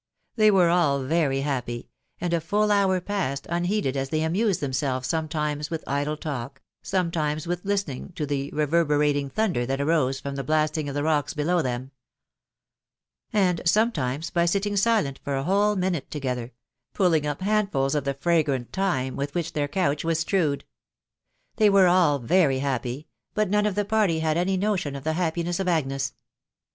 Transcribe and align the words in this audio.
125 0.33 0.41
They 0.43 0.51
were 0.51 0.71
all 0.71 1.03
very 1.03 1.41
happy, 1.41 1.87
and 2.19 2.33
a 2.33 2.41
full 2.41 2.71
hour 2.71 2.99
passed 2.99 3.45
unheeded 3.51 3.95
as 3.95 4.09
they 4.09 4.23
amused 4.23 4.59
themselves 4.59 5.07
sometimes 5.07 5.69
with 5.69 5.83
idle 5.85 6.17
talk, 6.17 6.59
some 6.81 7.11
* 7.11 7.11
times 7.11 7.45
with 7.45 7.63
listening 7.63 8.11
to 8.13 8.25
the 8.25 8.49
reverberating 8.49 9.29
thunder 9.29 9.63
that 9.63 9.79
arose 9.79 10.19
from 10.19 10.33
the 10.37 10.43
blasting 10.43 10.89
of 10.89 10.95
the 10.95 11.03
rocks 11.03 11.35
below 11.35 11.61
them, 11.61 11.91
and 13.31 13.61
sometimes 13.63 14.31
by 14.31 14.45
sitting 14.47 14.75
silent 14.75 15.19
for 15.23 15.35
a 15.35 15.43
whole 15.43 15.75
minute 15.75 16.09
together, 16.09 16.51
pulling 16.95 17.27
up 17.27 17.41
handfuls 17.41 17.93
of 17.93 18.03
the 18.03 18.15
fragrant 18.15 18.73
thyme 18.73 19.15
with 19.15 19.35
which 19.35 19.53
their 19.53 19.67
couch 19.67 20.03
was 20.03 20.17
strewed. 20.21 20.65
They 21.57 21.69
were 21.69 21.85
all 21.85 22.17
very 22.17 22.57
happy, 22.57 23.07
but 23.35 23.51
none 23.51 23.67
of 23.67 23.75
the 23.75 23.85
party 23.85 24.17
had 24.17 24.35
any 24.35 24.57
notion 24.57 24.95
of 24.95 25.03
the 25.03 25.13
happiness 25.13 25.59
of 25.59 25.67
Agnes. 25.67 26.13